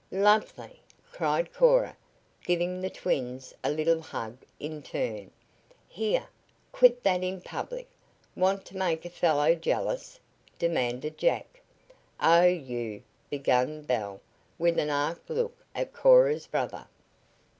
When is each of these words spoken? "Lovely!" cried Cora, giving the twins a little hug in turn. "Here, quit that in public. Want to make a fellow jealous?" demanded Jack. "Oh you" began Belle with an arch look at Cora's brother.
"Lovely!" 0.09 0.81
cried 1.11 1.53
Cora, 1.53 1.95
giving 2.43 2.81
the 2.81 2.89
twins 2.89 3.53
a 3.63 3.69
little 3.69 4.01
hug 4.01 4.39
in 4.59 4.81
turn. 4.81 5.29
"Here, 5.87 6.25
quit 6.71 7.03
that 7.03 7.23
in 7.23 7.39
public. 7.39 7.87
Want 8.35 8.65
to 8.65 8.77
make 8.77 9.05
a 9.05 9.11
fellow 9.11 9.53
jealous?" 9.53 10.19
demanded 10.57 11.19
Jack. 11.19 11.61
"Oh 12.19 12.41
you" 12.45 13.03
began 13.29 13.83
Belle 13.83 14.21
with 14.57 14.79
an 14.79 14.89
arch 14.89 15.19
look 15.29 15.55
at 15.75 15.93
Cora's 15.93 16.47
brother. 16.47 16.87